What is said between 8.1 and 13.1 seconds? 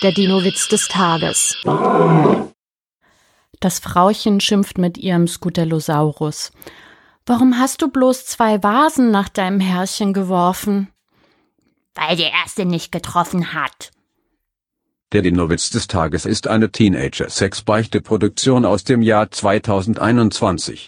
zwei Vasen nach deinem Herrchen geworfen? Weil die erste nicht